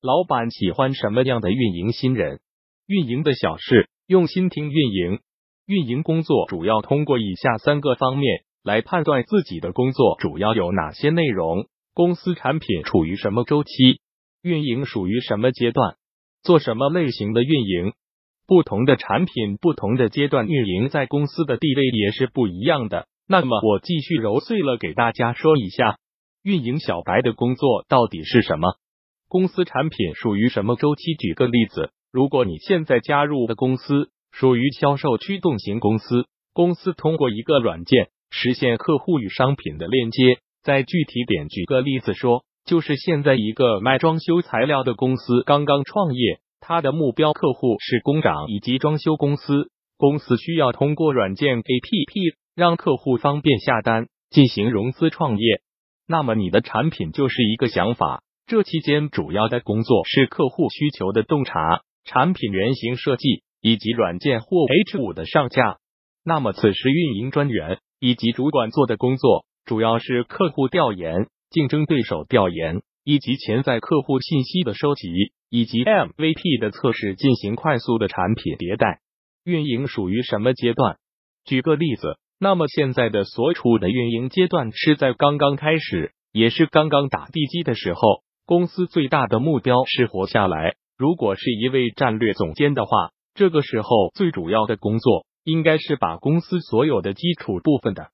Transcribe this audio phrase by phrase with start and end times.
[0.00, 2.38] 老板喜欢什么样的运营新人？
[2.86, 5.18] 运营的小事，用心听运营。
[5.66, 11.66] 运营工作主要通过以下三个方面来判断自己的工作主要有哪些内容。
[11.94, 13.72] 公司产品处于什么周期？
[14.40, 15.96] 运营属于什么阶段？
[16.44, 17.92] 做什么类型的运营？
[18.46, 23.08] 不同的产品，不同的阶段运营，在公司的地位也是不一样的。
[23.26, 25.98] 那么，我继续揉碎了给大家说一下，
[26.44, 28.76] 运营小白的工作到底是什么？
[29.28, 31.14] 公司产品属于什么周期？
[31.14, 40.38] 举个例子，如果你现在加入的公司属于销售驱动型公司，公司通过一个软件实现客户与商品的链接。
[40.62, 49.70] 再具体点，举个例子说，就是现在一个卖装修材料的公司刚刚创业，他的目标客户是工长以及装修公司。
[49.98, 55.60] 公司需要通过软件 APP 让客户方便下单、进行融资创业。
[56.06, 65.76] 那么你的产品就是一个想法，这期间主要的工作是客户需求的洞察、产品原型设计以及软件或 H 五的上架。
[66.24, 69.44] 那么此时运营专员以及主管做的工作。
[69.66, 75.10] 主要是客户调研、竞争对手调研以及潜在客户信息的收集，
[75.50, 79.00] 以及 MVP 的测试，进行快速的产品迭代。
[79.44, 80.96] 运营属于什么阶段？
[81.44, 88.22] 举个例子，那么现在的所处的运营阶段是在刚刚开始，也是刚刚打地基的时候。
[88.48, 90.76] 公司最大的目标是活下来。
[90.96, 98.08] 如果是一位战略总监的话，这个时候最主要的工作应该是把公司所有的基础部分的。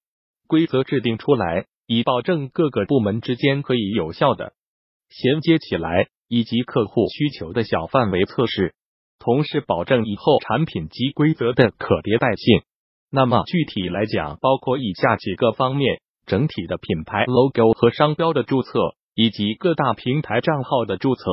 [0.49, 4.55] 规则制定出来，以保证各个部门之间可以有效的
[5.09, 8.75] 衔接起来，以及客户需求的小范围测试，
[9.21, 12.63] 同时保证以后产品及规则的可迭代性。
[13.09, 21.25] 那么具体来讲，包括以下几个方面：整体的品牌 logo 和商标的注册，以及各大平台账号的注册；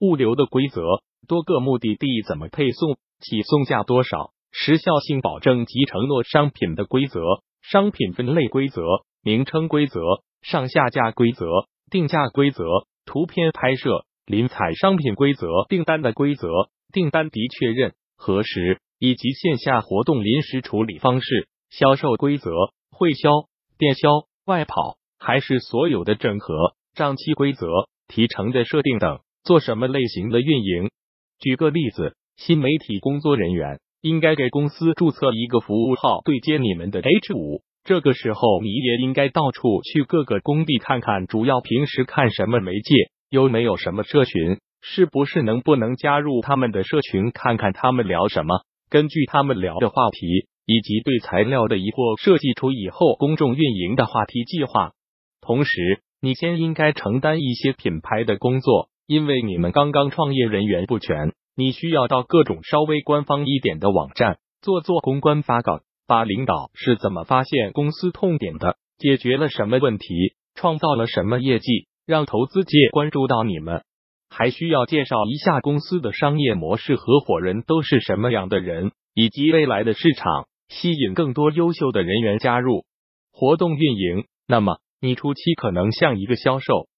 [0.00, 0.82] 物流的规则，
[1.26, 7.20] 多个目的地怎么配送，起送价多少，时效性保证及承诺商品的规则。
[7.62, 8.82] 商品分类规则、
[9.22, 10.00] 名称规则、
[10.42, 11.46] 上下架规则、
[11.90, 12.62] 定价规则、
[13.06, 16.46] 图片拍摄、临采商品规则、订单的规则、
[16.92, 22.50] 订单的确认、核实以及线下活动临时处理方式、销售规则、
[22.90, 23.30] 会销、
[23.78, 24.10] 电销、
[24.44, 27.66] 外跑还是所有的整合、账期规则、
[28.08, 29.20] 提成的设定等。
[29.42, 30.90] 做什么类型的运营？
[31.38, 33.80] 举个例子，新媒体工作人员。
[34.00, 37.62] 应该给公司注册一个服务号，对接你们的 H 五。
[37.84, 42.94] 这个时候，你也应该到处去各个工地看看，主要平时看什么媒介，
[43.30, 54.92] 有没有什么社群，是不是能不能加入他们的社群，看看他们聊什么，根据他们聊的话题以及对材料的疑惑，设计出以后公众运营的话题计划。
[55.40, 61.34] 同时，你先应该承担一些品牌的工作，因为你们刚刚创业，人员不全。
[61.54, 70.06] 你需要到各种稍微官方一点的网站做做公关发稿，把领导是怎么发现公司痛点的，解决了什么问题，
[70.54, 73.82] 创造了什么业绩，让投资界关注到你们。
[74.30, 82.86] 还需要介绍一下公司的商业模式，合伙人都是什么样的人，以及未来的市场，吸引更多优秀的人员加入
[83.30, 84.24] 活动运营。
[84.48, 86.88] 那么你初期可能像一个销售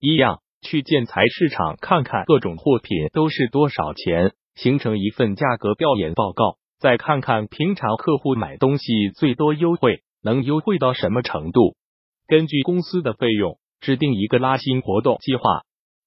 [0.00, 0.40] 一样。
[0.66, 6.56] 去建材市场看看各种货品都是多少钱，形成一份价格调研报告。
[6.80, 11.76] 再看看平常客户买东西最多优惠能优惠到什么程度，
[12.26, 15.42] 根据公司的费用制定一个拉新活动计划。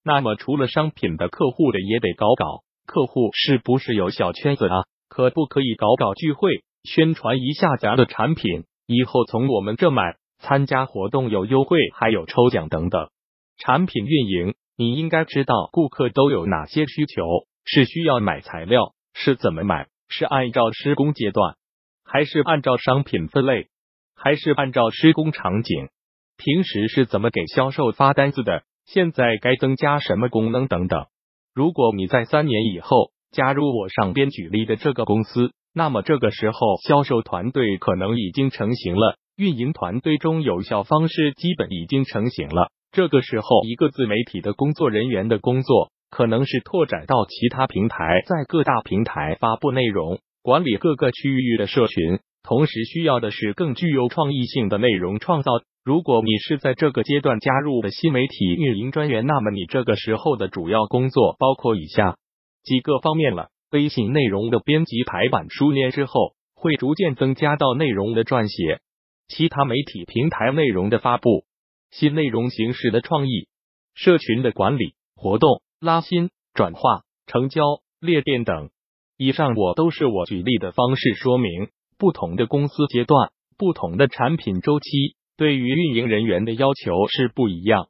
[0.03, 4.85] 那么除了商品的客户的也得搞搞，客户是不是有小圈子啊？
[5.07, 8.63] 可不可以搞搞聚会，宣传一下咱的产品？
[8.87, 13.09] 以后从我们这买，参加活动有优惠，还有抽奖等等。
[13.57, 17.23] 产品运营，你应该知道顾客都有哪些需求，
[17.65, 21.55] 是需要买材料，是怎么买，是按照施工阶段，
[22.03, 23.67] 还是按照商品分类，
[24.15, 25.89] 还是按照施工场景？
[26.37, 28.63] 平时是怎么给销售发单子的？
[28.85, 31.07] 现在该增加什么功能等等？
[31.53, 42.72] 如果你在三年以后加入我上边举例的这个公司，那么这个时候销售团队可能已经成型了，运营团队中有效方式基本已经成型了。
[42.92, 52.18] 这个时候，一个自媒体的工作人员的工作可能是拓展到其他平台，在各大平台发布内容，管理各个区域的社群。
[52.42, 55.51] 同时，需要的是更具有创意性的内容创造。
[55.86, 62.18] 如果你是在这个阶段加入的新媒体运营专员，那么你这个时候的主要工作包括以下
[62.63, 68.80] 几个方面了：微信内容的编辑、排版、熟练之后，会逐渐增加到内容的撰写，
[69.27, 71.45] 其他媒体平台内容的发布。
[71.89, 73.47] 新内容形式的创意、
[73.94, 77.63] 社群的管理、活动拉新、转化、成交、
[78.01, 78.69] 裂变等。
[79.15, 87.88] 以上我都是我举例的方式说明，不同的公司阶段、不同的产品周期，对于运营人员的要求是不一样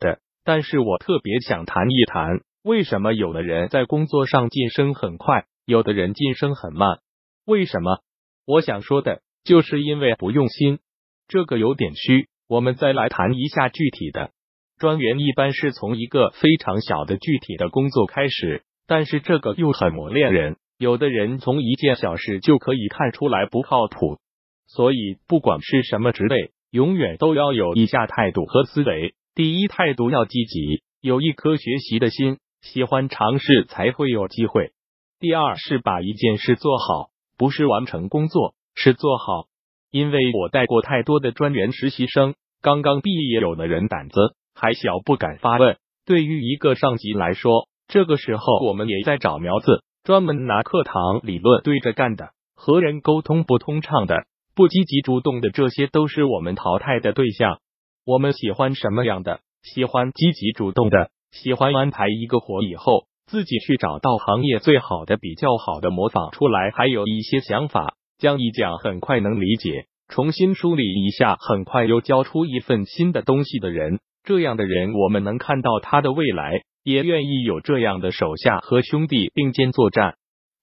[0.00, 0.20] 的。
[0.44, 6.98] 但是我特别想谈一谈，为什么有的人在工作上晋升很快，有的人晋升很慢？
[7.46, 8.00] 为什么？
[8.44, 10.78] 我想说的就是因为不用心。
[11.26, 14.30] 这个有点虚，我们再来谈一下具体的。
[14.78, 18.62] 专员一般是从一个非常小的具体的工作开始。
[18.86, 24.18] 但是这个又很磨练人，有的人从一件小事就可以看出来不靠谱，
[24.66, 34.72] 所以不管是什么职位，永远都要有以下态度和思维：第一，态度要积极，有一颗学习的心，喜欢尝试才会有机会；
[35.18, 39.48] 第二是把一件事做好，不是完成工作，是做好。
[39.90, 44.20] 因为我带过太多的专员实习生，刚刚毕业，有的人胆子
[44.54, 45.78] 还小，不敢发问。
[46.04, 57.58] 对于一个上级来说，这个时候，我们也在找苗子，专门拿课堂理论对着干的，和人沟通不通畅的，不积极主动的，这些都是我们淘汰的对象。
[58.04, 59.40] 我们喜欢什么样的？
[59.62, 74.00] 喜欢积极主动的，喜欢安排一个活以后自己去找到行业最好的、比较好的模仿出来，还有一些想法将一讲很快能理解重新梳理一下很快又交出一份新的东西的人。
[74.24, 80.16] 这样的人我们能看到他的未来也愿意有这样的手下和兄弟并肩作战。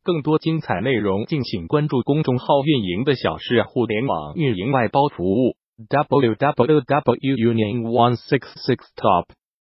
[0.04, 5.56] 更多精彩内容敬请关注公众号运营的小事互联网运营外包服务。
[5.90, 9.26] www unit one six six top